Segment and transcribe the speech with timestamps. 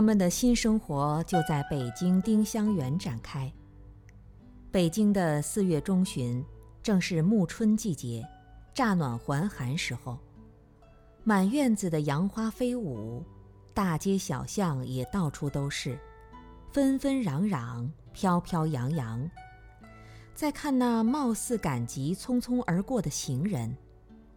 [0.00, 3.52] 他们的新生活就在北京丁香园展开。
[4.72, 6.42] 北京的四月中旬，
[6.82, 8.26] 正是暮春季节，
[8.72, 10.18] 乍暖还寒时候，
[11.22, 13.22] 满院子的杨花飞舞，
[13.74, 15.98] 大街小巷也到处都是，
[16.72, 19.30] 纷纷攘攘，飘飘扬扬。
[20.34, 23.76] 再看那貌似赶集匆匆而过的行人，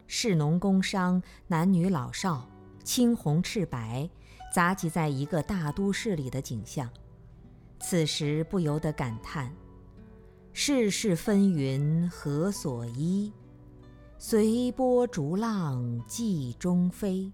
[0.08, 2.50] 士农工商，男女老少，
[2.84, 4.10] 青红赤白，
[4.54, 6.88] 杂集在一个大都市里的景象，
[7.80, 9.52] 此时不由得感叹。
[10.52, 13.34] 世事纷纭何所依？
[14.20, 17.32] 随波逐浪寄中飞。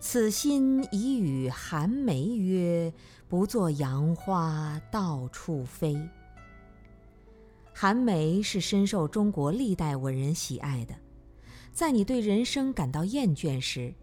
[0.00, 2.92] 此心已与寒梅约，
[3.28, 5.96] 不作杨花到处飞。
[7.72, 10.96] 寒梅是深受中国历代文人喜爱的，
[11.72, 13.94] 在你对人生感到厌倦时，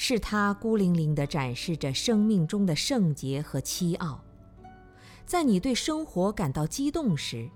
[0.00, 4.20] 是他孤零零地展示着生命中的圣洁和凄傲；
[5.26, 7.50] 在你对生活感到激动时，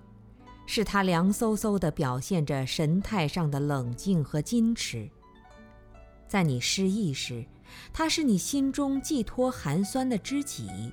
[0.65, 5.09] 是他凉飕飕地表现着神态上的冷静和矜持。
[6.27, 7.45] 在你失意时，
[7.93, 10.91] 他是你心中寄托寒酸的知己；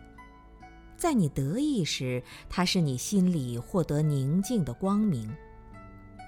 [0.97, 5.29] 在你得意时，他是你心里获得宁静的光明。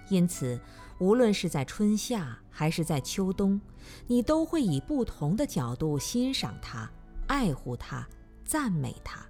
[0.09, 0.61] 因此，
[1.03, 3.61] 无论是在春夏还是在秋冬，
[4.07, 6.89] 你都会以不同的角度欣赏它、
[7.27, 8.07] 爱护它、
[8.45, 9.21] 赞美它。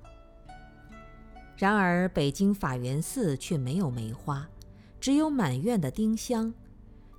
[1.57, 4.47] 然而，北京法源寺却没有梅花，
[5.01, 6.53] 只有满院的丁香，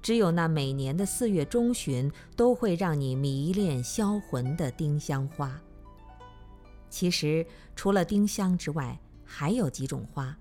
[0.03, 5.59] 只有那每年的四月中旬都会让你迷恋销魂的丁香花。
[6.91, 7.43] 其实，
[7.75, 10.37] 除了丁香之外，还有几种花，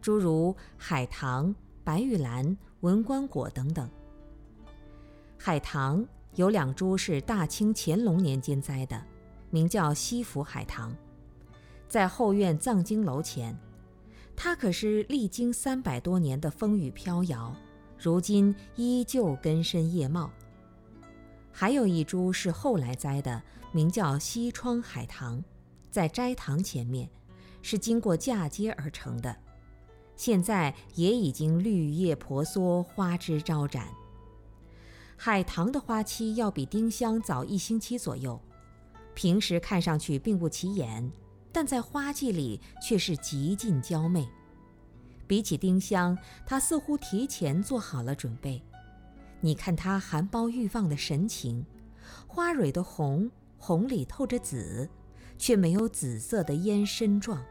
[0.00, 1.52] 诸如海棠、
[1.88, 3.88] 白玉兰、文官果等等。
[5.38, 9.02] 海棠有两株是大清乾隆年间栽的，
[9.48, 10.94] 名叫西府海棠。
[11.88, 13.58] 在后院藏经楼前，
[14.36, 17.56] 它可是历经三百多年的风雨飘摇，
[17.98, 20.30] 如今依旧根深叶茂。
[21.50, 25.42] 还有一株是后来栽的，名叫西窗海棠，
[25.90, 27.08] 在斋堂前面，
[27.62, 29.34] 是经过嫁接而成的，
[30.18, 33.88] 现在也已经绿叶婆娑，花枝招展。
[35.16, 38.38] 海棠的花期要比丁香早一星期左右，
[39.14, 41.10] 平时看上去并不起眼。
[41.50, 44.28] 但在花季里却是极尽娇媚。
[45.26, 48.62] 比起丁香，它似乎提前做好了准备。
[49.40, 51.64] 你看它含苞欲放的神情，
[52.26, 54.88] 花蕊的红，红里透着紫，
[55.38, 57.42] 却没有紫色的烟深状，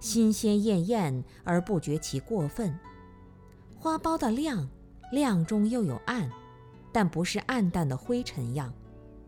[0.00, 2.76] 新鲜艳艳而不觉其过分。
[3.76, 4.68] 花苞的亮，
[5.12, 6.28] 亮中又有暗，
[6.92, 8.72] 但不是暗淡的灰尘样，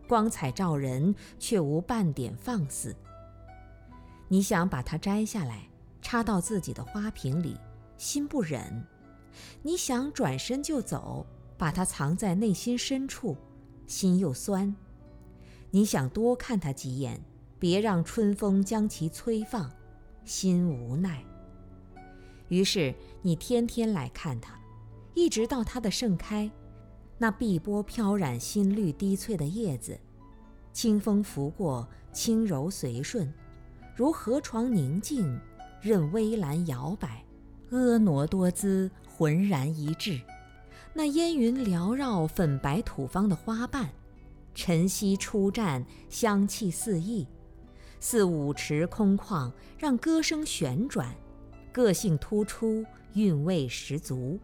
[0.07, 2.95] 光彩照人，却无半点放肆。
[4.27, 5.69] 你想把它摘下来，
[6.01, 7.55] 插到自己的花瓶里，
[7.97, 8.83] 心不忍；
[9.61, 11.25] 你想转身就走，
[11.57, 13.37] 把它藏在内心深处，
[13.85, 14.75] 心又酸。
[15.71, 17.19] 你想多看它几眼，
[17.59, 19.71] 别让春风将其催放，
[20.25, 21.23] 心无奈。
[22.49, 24.59] 于是你天天来看它，
[25.13, 26.49] 一直到它的盛开，
[27.17, 29.99] 那碧波飘染新绿低翠的叶子，
[30.71, 33.31] 清风拂过，轻柔随顺。
[33.95, 35.39] 如河床宁静，
[35.81, 37.23] 任微澜摇摆，
[37.71, 40.19] 婀娜多姿，浑然一致。
[40.93, 43.89] 那烟云缭绕、粉白土方的花瓣，
[44.53, 47.27] 晨曦初绽，香气四溢，
[48.05, 51.15] 似舞池空旷，让歌声旋转，
[51.71, 52.83] 个性突出，
[53.13, 54.37] 韵味十足。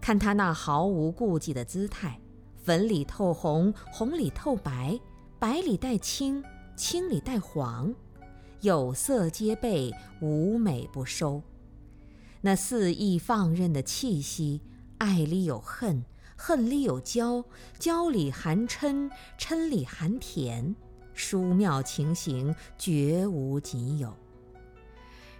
[0.00, 2.18] 看他那毫无顾忌的姿态，
[2.56, 4.98] 粉里透红，红里透白，
[5.38, 6.42] 白里带青，
[6.74, 7.94] 青里带黄。
[8.62, 11.42] 有色皆备，无美不收。
[12.40, 14.62] 那肆意放任的气息，
[14.96, 16.02] 爱里有恨，
[16.34, 17.44] 恨里有娇，
[17.78, 20.74] 娇里含嗔，嗔里含甜，
[21.14, 24.14] 殊妙情形绝无仅有。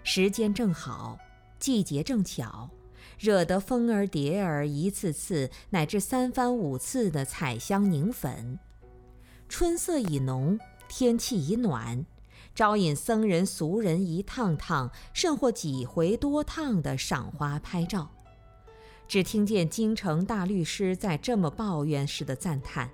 [0.05, 1.19] 时间正好，
[1.59, 2.69] 季节正巧，
[3.19, 8.59] 惹得蜂儿蝶儿一次次乃至三番五次的采香凝粉。
[9.49, 10.59] 春色已浓，
[10.89, 12.05] 天气已暖。
[12.55, 18.11] 招引僧人俗人一趟趟，甚或几回多趟的赏花拍照，
[19.09, 22.91] 只听见京城大律师在这么抱怨似的赞叹：“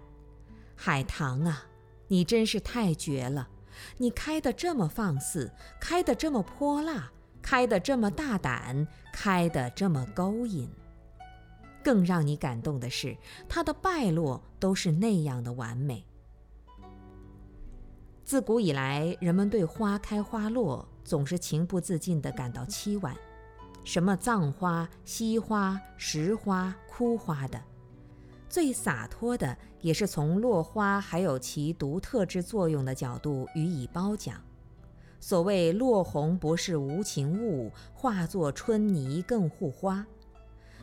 [0.76, 1.64] 海棠啊，
[2.08, 3.48] 你真是太绝了！
[3.96, 7.10] 你开得这么放肆，开得这么泼辣，
[7.40, 10.68] 开得这么大胆，开得这么勾引。
[11.84, 13.16] 更让你感动的是，
[13.48, 16.04] 它的败落都是那样的完美。”
[18.24, 23.16] 自古以来，人们对花开花落总是情不自禁地感到凄婉，
[23.84, 27.62] 什么葬花、惜花、拾花、枯花的，
[28.48, 34.42] 最洒脱的也是从落花还有其独特之作用的角度予以褒奖。
[35.20, 40.06] 所谓“落红不是无情物，化作春泥更护花”，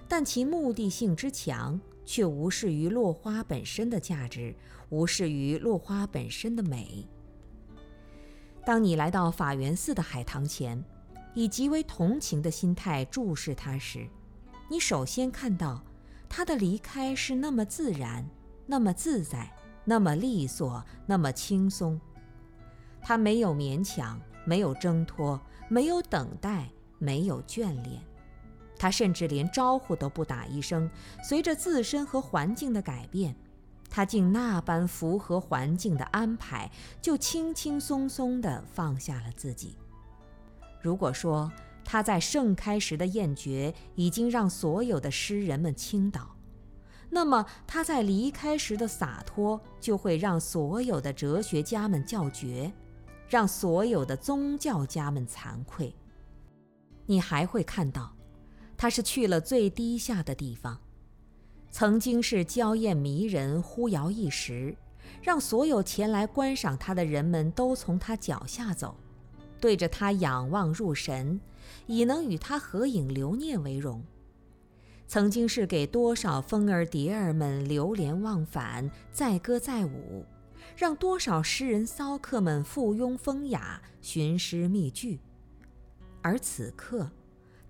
[0.07, 4.53] 但其目的性之强，却无视于落花本身的价值，
[4.89, 7.07] 无视于落花本身的美。
[8.65, 10.83] 当你来到法源寺的海棠前，
[11.33, 14.07] 以极为同情的心态注视它时，
[14.69, 15.81] 你首先看到，
[16.29, 18.27] 他的离开是那么自然，
[18.65, 19.51] 那么自在，
[19.83, 21.99] 那么利索，那么轻松。
[23.01, 25.39] 他没有勉强，没有挣脱，
[25.69, 28.01] 没有等待，没有眷恋。
[28.77, 30.89] 他甚至连招呼都不打一声，
[31.23, 33.35] 随着自身和环境的改变。
[33.89, 36.69] 他竟那般符合环境的安排，
[37.01, 39.77] 就轻轻松松地放下了自己。
[40.81, 41.49] 如果说
[41.85, 46.35] 他在盛开时的艳绝已经让所有的诗人们倾倒，
[47.09, 52.73] 那么他在离开时的洒脱就会让所有的哲学家们叫绝，
[53.29, 55.95] 让所有的宗教家们惭愧。
[57.05, 58.13] 你还会看到，
[58.75, 60.77] 他是去了最低下的地方。
[61.69, 64.75] 曾经是娇艳迷人、呼摇一时，
[65.21, 68.95] 让所有前来观赏他的人们都从他脚下走，
[69.59, 71.39] 对着他仰望入神，
[71.87, 74.03] 以能与他合影留念为荣。
[75.07, 80.25] 曾经是给多少蜂儿蝶儿们流连忘返、载歌载舞，
[80.75, 85.19] 让多少诗人骚客们附庸风雅、寻诗觅句。
[86.23, 87.11] 而此刻，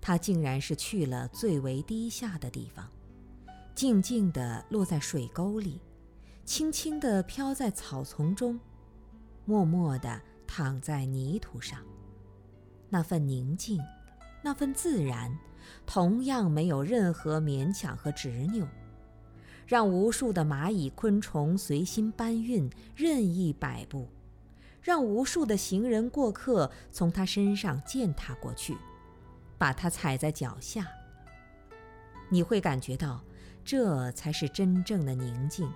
[0.00, 2.88] 他竟然是去了最为低下的地方。
[3.74, 5.78] 静静地落在水沟里，
[6.46, 8.58] 轻轻地飘在草丛中，
[9.44, 11.80] 默默地躺在泥土上。
[12.88, 13.80] 那份宁静，
[14.42, 15.36] 那份自然，
[15.84, 18.66] 同样没有任何勉强和执拗，
[19.66, 24.08] 让无数的蚂蚁、昆虫随心搬运、任意摆布，
[24.80, 28.76] 让无数的行人过客从他身上践踏过去，
[29.58, 30.86] 把他踩在脚下。
[32.28, 33.22] 你会感觉到。
[33.68, 35.68] 这才是真正的宁静，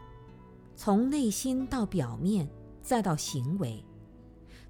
[0.77, 2.49] 从内心到表面，
[2.81, 3.85] 再到行为，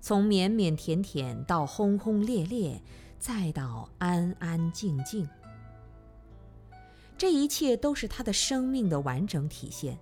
[0.01, 2.81] 从腼腼腆腆到轰轰烈烈，
[3.19, 5.29] 再到安安静静。
[7.19, 9.99] 这一切都是他的生命的完整体现。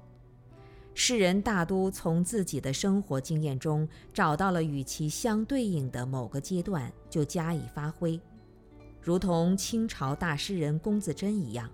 [0.94, 8.20] 世人大都从自己的生活经验中找到了与其相对应的某个阶段，就加以发挥，
[9.00, 11.68] 如同清朝大诗人龚自珍一样。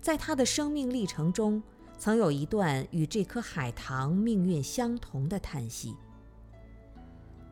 [0.00, 1.62] 在他的生命历程中，
[1.98, 5.94] 曾有一段与这颗海棠命运相同的叹息：“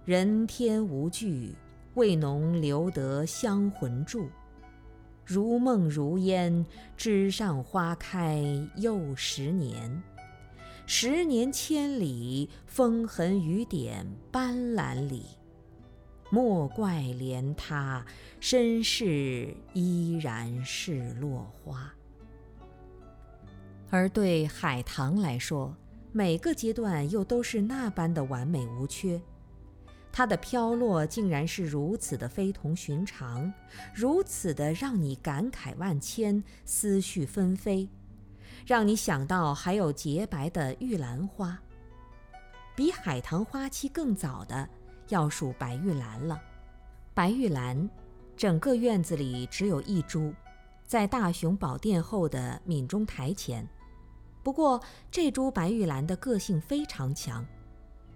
[0.05, 1.55] 人天无惧，
[1.95, 4.29] 为侬留得香魂住。
[5.25, 8.45] 如梦如烟，枝上花开
[8.77, 10.03] 又十年。
[10.85, 15.25] 十年千里，风痕雨点斑斓里。
[16.29, 18.05] 莫怪怜他，
[18.41, 21.91] 身世依然是落花。”
[23.89, 25.75] 而对海棠来说，
[26.13, 29.19] 每个阶段又都是那般的完美无缺。
[30.17, 33.53] 它的飘落竟然是如此的非同寻常，
[33.93, 37.89] 如此的让你感慨万千、思绪纷飞，
[38.65, 41.59] 让你想到还有洁白的玉兰花。
[42.77, 44.69] 比海棠花期更早的，
[45.09, 46.41] 要数白玉兰了。
[47.13, 47.91] 白玉兰，
[48.37, 50.33] 整个院子里只有一株，
[50.87, 53.69] 在大雄宝殿后的闽中台前。
[54.45, 54.81] 不过，
[55.11, 57.45] 这株白玉兰的个性非常强，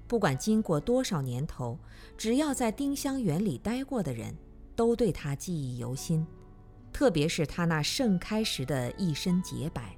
[0.08, 1.78] 不管经过多少年头，
[2.16, 4.34] 只要在丁香园里待过的人，
[4.74, 6.26] 都对它记忆犹新。
[6.90, 9.94] 特别是它那盛开时的一身洁白。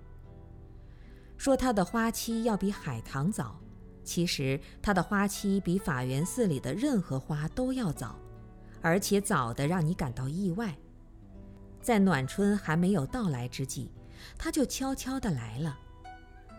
[1.38, 3.59] 说它的花期要比海棠早，
[4.02, 8.19] 其实它的花期比法源寺里的任何花都要早，
[8.83, 10.76] 而且早得让你感到意外。
[11.81, 13.90] 在暖春还没有到来之际，
[14.37, 15.79] 它就悄悄地来了。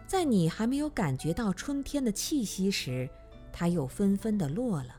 [0.08, 3.08] 在你还没有感觉到春天的气息时，
[3.52, 4.96] 它又纷纷地落了，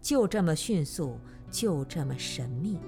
[0.00, 1.18] 就这么迅速，
[1.50, 2.78] 就这么神秘。